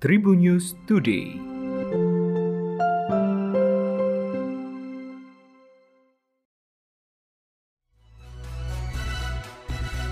Tribun 0.00 0.40
News 0.40 0.80
Today. 0.88 1.36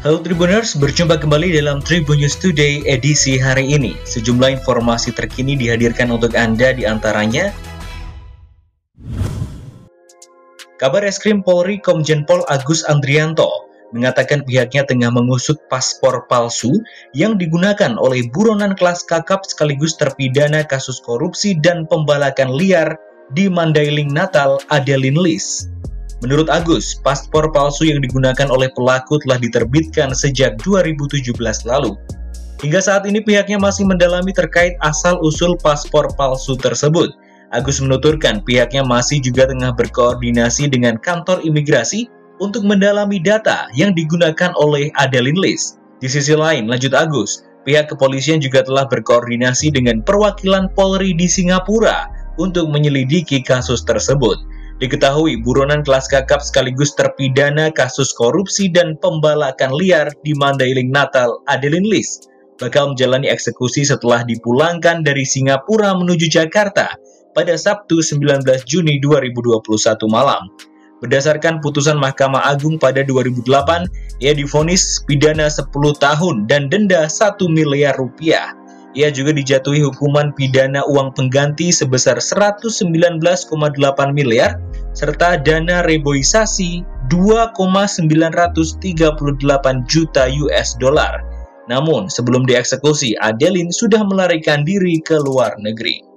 Halo 0.05 0.21
Tribuners, 0.21 0.77
berjumpa 0.77 1.17
kembali 1.17 1.57
dalam 1.57 1.81
Tribun 1.81 2.21
News 2.21 2.37
Today 2.37 2.85
edisi 2.85 3.41
hari 3.41 3.65
ini. 3.65 3.97
Sejumlah 4.05 4.61
informasi 4.61 5.17
terkini 5.17 5.57
dihadirkan 5.57 6.13
untuk 6.13 6.37
Anda 6.37 6.77
di 6.77 6.85
antaranya 6.85 7.49
Kabar 10.77 11.01
Eskrim 11.01 11.41
Polri 11.41 11.81
Komjen 11.81 12.29
Pol 12.29 12.45
Agus 12.53 12.85
Andrianto 12.85 13.73
mengatakan 13.93 14.45
pihaknya 14.45 14.85
tengah 14.85 15.09
mengusut 15.09 15.57
paspor 15.73 16.29
palsu 16.29 16.73
yang 17.17 17.41
digunakan 17.41 17.97
oleh 17.97 18.29
buronan 18.33 18.77
kelas 18.77 19.05
kakap 19.09 19.45
sekaligus 19.49 19.97
terpidana 19.97 20.65
kasus 20.65 21.01
korupsi 21.01 21.57
dan 21.57 21.89
pembalakan 21.89 22.53
liar 22.53 22.97
di 23.33 23.49
Mandailing 23.49 24.13
Natal, 24.13 24.61
Adeline 24.73 25.17
Lis. 25.17 25.69
Menurut 26.19 26.51
Agus, 26.51 26.99
paspor 26.99 27.55
palsu 27.55 27.87
yang 27.87 28.03
digunakan 28.03 28.51
oleh 28.51 28.67
pelaku 28.75 29.23
telah 29.23 29.39
diterbitkan 29.39 30.11
sejak 30.11 30.59
2017 30.67 31.31
lalu. 31.63 31.95
Hingga 32.59 32.81
saat 32.83 33.07
ini 33.07 33.23
pihaknya 33.23 33.55
masih 33.55 33.87
mendalami 33.87 34.35
terkait 34.35 34.75
asal-usul 34.83 35.55
paspor 35.63 36.11
palsu 36.19 36.59
tersebut. 36.59 37.15
Agus 37.55 37.79
menuturkan 37.79 38.43
pihaknya 38.43 38.83
masih 38.83 39.23
juga 39.23 39.47
tengah 39.47 39.71
berkoordinasi 39.79 40.67
dengan 40.69 40.99
kantor 40.99 41.39
imigrasi 41.47 42.11
untuk 42.39 42.67
mendalami 42.67 43.19
data 43.23 43.71
yang 43.75 43.95
digunakan 43.95 44.55
oleh 44.59 44.91
Adeline 44.99 45.39
Lis. 45.39 45.79
Di 45.99 46.07
sisi 46.07 46.35
lain, 46.35 46.71
lanjut 46.71 46.95
Agus, 46.95 47.43
pihak 47.67 47.91
kepolisian 47.91 48.39
juga 48.39 48.63
telah 48.63 48.87
berkoordinasi 48.87 49.75
dengan 49.75 50.01
perwakilan 50.03 50.71
Polri 50.73 51.13
di 51.15 51.27
Singapura 51.27 52.07
untuk 52.39 52.71
menyelidiki 52.71 53.43
kasus 53.43 53.83
tersebut. 53.83 54.39
Diketahui 54.79 55.43
buronan 55.43 55.83
kelas 55.83 56.07
kakap 56.07 56.39
sekaligus 56.39 56.95
terpidana 56.95 57.75
kasus 57.75 58.15
korupsi 58.15 58.71
dan 58.71 58.95
pembalakan 59.03 59.75
liar 59.75 60.07
di 60.23 60.39
Mandailing 60.39 60.95
Natal, 60.95 61.43
Adeline 61.51 61.83
Lis, 61.83 62.31
bakal 62.63 62.95
menjalani 62.95 63.27
eksekusi 63.27 63.83
setelah 63.83 64.23
dipulangkan 64.23 65.03
dari 65.03 65.27
Singapura 65.27 65.99
menuju 65.99 66.31
Jakarta 66.31 66.95
pada 67.35 67.55
Sabtu 67.59 67.99
19 67.99 68.47
Juni 68.71 69.03
2021 69.03 69.67
malam. 70.07 70.47
Berdasarkan 70.99 71.63
putusan 71.63 71.95
Mahkamah 71.95 72.43
Agung 72.51 72.75
pada 72.75 73.07
2008, 73.07 73.87
ia 74.19 74.35
difonis 74.35 74.99
pidana 75.07 75.47
10 75.47 75.71
tahun 76.03 76.51
dan 76.51 76.67
denda 76.67 77.07
1 77.07 77.39
miliar 77.47 77.95
rupiah. 77.95 78.59
Ia 78.99 79.15
juga 79.15 79.31
dijatuhi 79.31 79.79
hukuman 79.85 80.35
pidana 80.35 80.83
uang 80.91 81.15
pengganti 81.15 81.71
sebesar 81.71 82.19
119,8 82.19 83.23
miliar 84.11 84.59
serta 84.91 85.39
dana 85.39 85.87
reboisasi 85.87 86.83
2,938 87.07 88.11
juta 89.87 90.23
US 90.27 90.69
dollar. 90.83 91.23
Namun, 91.69 92.09
sebelum 92.09 92.49
dieksekusi, 92.49 93.13
Adeline 93.21 93.71
sudah 93.71 94.01
melarikan 94.03 94.65
diri 94.65 94.99
ke 95.05 95.21
luar 95.21 95.53
negeri. 95.61 96.08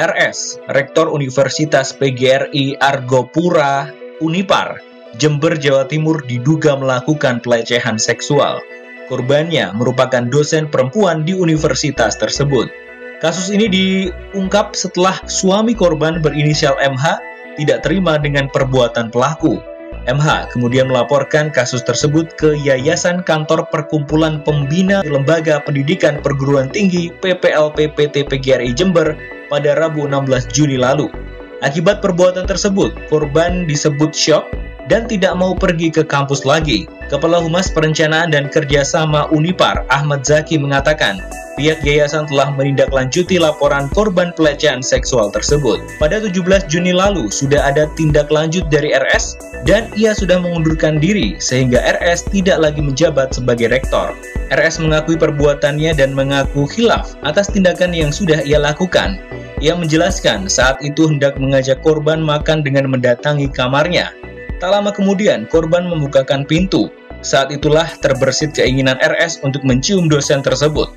RS, 0.00 0.56
Rektor 0.72 1.12
Universitas 1.12 1.92
PGRI 1.92 2.80
Argopura 2.80 3.92
Unipar, 4.24 4.80
Jember, 5.20 5.52
Jawa 5.60 5.84
Timur 5.84 6.24
diduga 6.24 6.72
melakukan 6.72 7.44
pelecehan 7.44 8.00
seksual. 8.00 8.64
Korbannya 9.12 9.76
merupakan 9.76 10.24
dosen 10.24 10.64
perempuan 10.72 11.28
di 11.28 11.36
universitas 11.36 12.16
tersebut. 12.16 12.72
Kasus 13.20 13.52
ini 13.52 13.68
diungkap 13.68 14.72
setelah 14.72 15.20
suami 15.28 15.76
korban 15.76 16.24
berinisial 16.24 16.72
MH 16.80 17.20
tidak 17.60 17.84
terima 17.84 18.16
dengan 18.16 18.48
perbuatan 18.48 19.12
pelaku. 19.12 19.60
MH 20.08 20.50
kemudian 20.56 20.90
melaporkan 20.90 21.52
kasus 21.52 21.84
tersebut 21.84 22.34
ke 22.34 22.58
Yayasan 22.58 23.22
Kantor 23.22 23.68
Perkumpulan 23.70 24.42
Pembina 24.42 25.04
Lembaga 25.06 25.62
Pendidikan 25.62 26.18
Perguruan 26.18 26.66
Tinggi 26.72 27.14
PPLP 27.22 27.94
PT 27.94 28.26
PGRI 28.26 28.74
Jember 28.74 29.14
pada 29.52 29.76
Rabu 29.76 30.08
16 30.08 30.48
Juni 30.48 30.80
lalu. 30.80 31.12
Akibat 31.60 32.00
perbuatan 32.00 32.48
tersebut, 32.48 32.96
korban 33.12 33.68
disebut 33.68 34.16
shock 34.16 34.48
dan 34.88 35.04
tidak 35.06 35.36
mau 35.36 35.52
pergi 35.52 35.92
ke 35.92 36.02
kampus 36.02 36.48
lagi. 36.48 36.88
Kepala 37.12 37.44
Humas 37.44 37.68
Perencanaan 37.68 38.32
dan 38.32 38.48
Kerjasama 38.48 39.28
Unipar, 39.28 39.84
Ahmad 39.92 40.24
Zaki 40.24 40.56
mengatakan, 40.56 41.20
pihak 41.60 41.84
yayasan 41.84 42.24
telah 42.26 42.48
menindaklanjuti 42.56 43.36
laporan 43.36 43.86
korban 43.92 44.32
pelecehan 44.32 44.80
seksual 44.80 45.28
tersebut. 45.28 45.78
Pada 46.00 46.24
17 46.24 46.66
Juni 46.72 46.96
lalu, 46.96 47.28
sudah 47.28 47.68
ada 47.68 47.86
tindak 47.94 48.32
lanjut 48.32 48.66
dari 48.72 48.96
RS 48.96 49.36
dan 49.68 49.86
ia 49.94 50.16
sudah 50.16 50.40
mengundurkan 50.40 50.98
diri 50.98 51.38
sehingga 51.38 51.78
RS 52.00 52.26
tidak 52.32 52.58
lagi 52.58 52.80
menjabat 52.82 53.30
sebagai 53.36 53.70
rektor. 53.70 54.16
RS 54.52 54.84
mengakui 54.84 55.16
perbuatannya 55.16 55.96
dan 55.96 56.12
mengaku 56.12 56.68
hilaf 56.68 57.16
atas 57.24 57.48
tindakan 57.48 57.96
yang 57.96 58.12
sudah 58.12 58.44
ia 58.44 58.60
lakukan. 58.60 59.16
Ia 59.64 59.72
menjelaskan 59.72 60.44
saat 60.44 60.76
itu 60.84 61.08
hendak 61.08 61.40
mengajak 61.40 61.80
korban 61.80 62.20
makan 62.20 62.60
dengan 62.60 62.92
mendatangi 62.92 63.48
kamarnya. 63.48 64.12
Tak 64.60 64.68
lama 64.68 64.92
kemudian, 64.92 65.48
korban 65.48 65.88
membukakan 65.88 66.44
pintu. 66.44 66.92
Saat 67.24 67.48
itulah 67.48 67.88
terbersit 68.04 68.52
keinginan 68.52 69.00
RS 69.00 69.40
untuk 69.40 69.64
mencium 69.64 70.12
dosen 70.12 70.44
tersebut. 70.44 70.92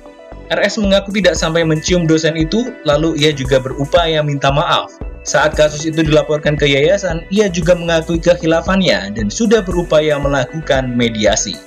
RS 0.52 0.76
mengaku 0.76 1.16
tidak 1.16 1.40
sampai 1.40 1.64
mencium 1.64 2.04
dosen 2.04 2.36
itu, 2.36 2.76
lalu 2.84 3.16
ia 3.16 3.32
juga 3.32 3.56
berupaya 3.56 4.20
minta 4.20 4.52
maaf. 4.52 4.92
Saat 5.26 5.58
kasus 5.58 5.82
itu 5.82 6.06
dilaporkan 6.06 6.54
ke 6.54 6.68
yayasan, 6.68 7.26
ia 7.34 7.50
juga 7.50 7.74
mengakui 7.74 8.22
kehilafannya 8.22 9.16
dan 9.16 9.26
sudah 9.26 9.58
berupaya 9.64 10.20
melakukan 10.20 10.94
mediasi. 10.94 11.58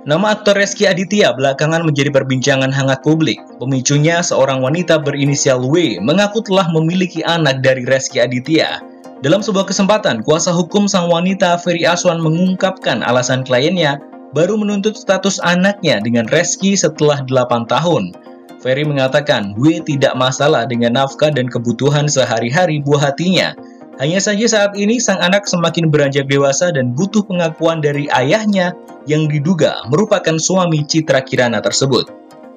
Nama 0.00 0.32
aktor 0.32 0.56
Reski 0.56 0.88
Aditya 0.88 1.36
belakangan 1.36 1.84
menjadi 1.84 2.08
perbincangan 2.08 2.72
hangat 2.72 3.04
publik. 3.04 3.36
Pemicunya, 3.60 4.24
seorang 4.24 4.64
wanita 4.64 4.96
berinisial 4.96 5.60
W 5.60 6.00
mengaku 6.00 6.40
telah 6.40 6.72
memiliki 6.72 7.20
anak 7.20 7.60
dari 7.60 7.84
Reski 7.84 8.16
Aditya. 8.16 8.80
Dalam 9.20 9.44
sebuah 9.44 9.68
kesempatan, 9.68 10.24
kuasa 10.24 10.56
hukum 10.56 10.88
sang 10.88 11.12
wanita 11.12 11.60
Ferry 11.60 11.84
Aswan 11.84 12.16
mengungkapkan 12.16 13.04
alasan 13.04 13.44
kliennya 13.44 14.00
baru 14.32 14.56
menuntut 14.56 14.96
status 14.96 15.36
anaknya 15.44 16.00
dengan 16.00 16.24
Reski 16.32 16.72
setelah 16.72 17.20
8 17.28 17.68
tahun. 17.68 18.16
Ferry 18.64 18.88
mengatakan 18.88 19.52
W 19.60 19.84
tidak 19.84 20.16
masalah 20.16 20.64
dengan 20.64 20.96
nafkah 20.96 21.28
dan 21.28 21.44
kebutuhan 21.44 22.08
sehari-hari 22.08 22.80
buah 22.80 23.12
hatinya. 23.12 23.52
Hanya 24.00 24.16
saja 24.16 24.48
saat 24.48 24.72
ini 24.80 24.96
sang 24.96 25.20
anak 25.20 25.44
semakin 25.44 25.92
beranjak 25.92 26.24
dewasa 26.24 26.72
dan 26.72 26.96
butuh 26.96 27.20
pengakuan 27.20 27.84
dari 27.84 28.08
ayahnya 28.16 28.72
yang 29.04 29.28
diduga 29.28 29.84
merupakan 29.92 30.40
suami 30.40 30.88
Citra 30.88 31.20
Kirana 31.20 31.60
tersebut. 31.60 32.08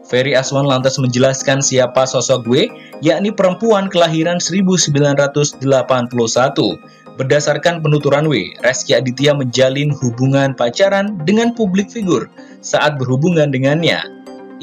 Ferry 0.07 0.39
Aswan 0.39 0.63
lantas 0.63 0.95
menjelaskan 0.95 1.59
siapa 1.59 2.07
sosok 2.07 2.47
gue, 2.47 2.71
yakni 3.03 3.35
perempuan 3.35 3.91
kelahiran 3.91 4.39
1981. 4.39 5.59
Berdasarkan 7.19 7.83
penuturan 7.83 8.31
W, 8.31 8.55
Reski 8.63 8.95
Aditya 8.95 9.35
menjalin 9.35 9.91
hubungan 9.99 10.55
pacaran 10.55 11.19
dengan 11.27 11.51
publik 11.51 11.91
figur 11.91 12.31
saat 12.63 12.95
berhubungan 12.95 13.51
dengannya. 13.51 13.99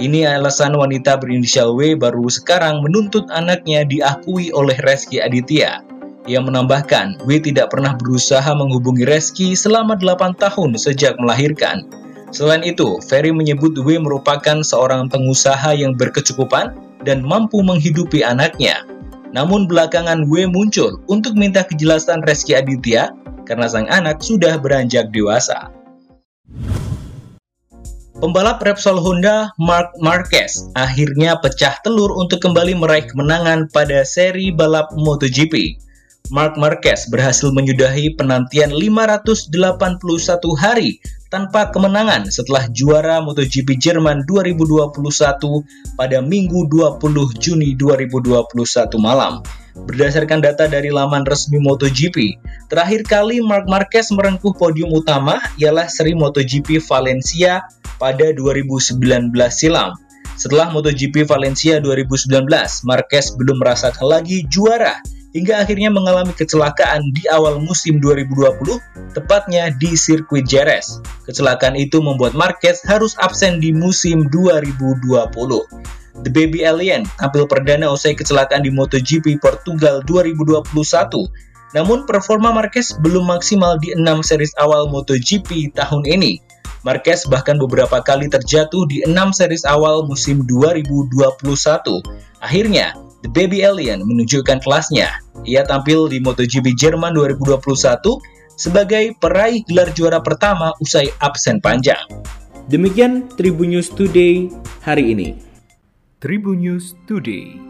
Ini 0.00 0.40
alasan 0.40 0.72
wanita 0.72 1.20
berinisial 1.20 1.76
W 1.76 1.92
baru 2.00 2.24
sekarang 2.32 2.80
menuntut 2.80 3.28
anaknya 3.28 3.84
diakui 3.84 4.48
oleh 4.56 4.80
Reski 4.80 5.20
Aditya. 5.20 5.89
Ia 6.28 6.36
menambahkan, 6.36 7.24
W 7.24 7.40
tidak 7.40 7.72
pernah 7.72 7.96
berusaha 7.96 8.52
menghubungi 8.52 9.08
Reski 9.08 9.56
selama 9.56 9.96
8 9.96 10.36
tahun 10.36 10.76
sejak 10.76 11.16
melahirkan. 11.16 11.88
Selain 12.28 12.60
itu, 12.60 13.00
Ferry 13.08 13.32
menyebut 13.32 13.72
W 13.80 13.96
merupakan 13.96 14.60
seorang 14.60 15.08
pengusaha 15.08 15.72
yang 15.72 15.96
berkecukupan 15.96 16.76
dan 17.08 17.24
mampu 17.24 17.64
menghidupi 17.64 18.20
anaknya. 18.20 18.84
Namun 19.32 19.64
belakangan 19.64 20.28
W 20.28 20.44
muncul 20.50 21.00
untuk 21.08 21.32
minta 21.38 21.64
kejelasan 21.64 22.20
Reski 22.28 22.52
Aditya 22.52 23.16
karena 23.48 23.66
sang 23.66 23.88
anak 23.88 24.20
sudah 24.20 24.60
beranjak 24.60 25.08
dewasa. 25.10 25.72
Pembalap 28.20 28.60
Repsol 28.60 29.00
Honda 29.00 29.48
Mark 29.56 29.96
Marquez 29.96 30.68
akhirnya 30.76 31.40
pecah 31.40 31.80
telur 31.80 32.12
untuk 32.20 32.44
kembali 32.44 32.76
meraih 32.76 33.08
kemenangan 33.08 33.72
pada 33.72 34.04
seri 34.04 34.52
balap 34.52 34.92
MotoGP. 34.92 35.80
Mark 36.30 36.54
Marquez 36.54 37.10
berhasil 37.10 37.50
menyudahi 37.50 38.14
penantian 38.14 38.70
581 38.70 39.50
hari 40.54 41.02
tanpa 41.26 41.74
kemenangan 41.74 42.30
setelah 42.30 42.70
juara 42.70 43.18
MotoGP 43.18 43.74
Jerman 43.74 44.22
2021 44.30 44.94
pada 45.98 46.22
Minggu 46.22 46.70
20 46.70 47.02
Juni 47.42 47.74
2021 47.74 48.46
malam. 49.02 49.42
Berdasarkan 49.90 50.38
data 50.38 50.70
dari 50.70 50.94
laman 50.94 51.26
resmi 51.26 51.58
MotoGP, 51.58 52.38
terakhir 52.70 53.02
kali 53.10 53.42
Mark 53.42 53.66
Marquez 53.66 54.14
merengkuh 54.14 54.54
podium 54.54 54.94
utama 54.94 55.42
ialah 55.58 55.90
seri 55.90 56.14
MotoGP 56.14 56.78
Valencia 56.86 57.66
pada 57.98 58.30
2019 58.30 59.02
silam. 59.50 59.98
Setelah 60.38 60.70
MotoGP 60.70 61.26
Valencia 61.26 61.82
2019, 61.82 62.46
Marquez 62.86 63.34
belum 63.34 63.58
merasakan 63.58 64.06
lagi 64.06 64.46
juara 64.46 65.02
hingga 65.30 65.62
akhirnya 65.62 65.90
mengalami 65.90 66.34
kecelakaan 66.34 67.14
di 67.14 67.22
awal 67.30 67.62
musim 67.62 68.02
2020, 68.02 68.78
tepatnya 69.14 69.70
di 69.78 69.94
sirkuit 69.94 70.46
Jerez. 70.46 70.98
Kecelakaan 71.26 71.78
itu 71.78 72.02
membuat 72.02 72.34
Marquez 72.34 72.82
harus 72.86 73.14
absen 73.22 73.62
di 73.62 73.70
musim 73.70 74.26
2020. 74.28 75.20
The 76.20 76.30
Baby 76.30 76.66
Alien 76.66 77.06
tampil 77.16 77.46
perdana 77.46 77.88
usai 77.88 78.12
kecelakaan 78.18 78.66
di 78.66 78.70
MotoGP 78.74 79.40
Portugal 79.40 80.02
2021. 80.04 80.66
Namun 81.70 82.02
performa 82.02 82.50
Marquez 82.50 82.92
belum 82.98 83.30
maksimal 83.30 83.78
di 83.78 83.94
enam 83.94 84.26
series 84.26 84.50
awal 84.58 84.90
MotoGP 84.90 85.70
tahun 85.78 86.02
ini. 86.04 86.42
Marquez 86.82 87.28
bahkan 87.28 87.60
beberapa 87.60 88.00
kali 88.00 88.26
terjatuh 88.26 88.88
di 88.88 89.04
enam 89.04 89.30
series 89.30 89.62
awal 89.68 90.02
musim 90.08 90.42
2021. 90.48 91.12
Akhirnya, 92.40 92.96
The 93.20 93.28
Baby 93.28 93.64
Alien 93.68 94.00
menunjukkan 94.04 94.64
kelasnya. 94.64 95.20
Ia 95.44 95.62
tampil 95.68 96.08
di 96.08 96.20
MotoGP 96.24 96.72
Jerman 96.72 97.12
2021 97.12 98.00
sebagai 98.56 99.16
peraih 99.20 99.60
gelar 99.68 99.92
juara 99.92 100.20
pertama 100.24 100.72
usai 100.80 101.08
absen 101.20 101.60
panjang. 101.60 102.00
Demikian 102.72 103.28
Tribun 103.36 103.76
News 103.76 103.92
Today 103.92 104.48
hari 104.80 105.12
ini. 105.12 105.28
Tribun 106.20 106.64
News 106.64 106.96
Today. 107.04 107.69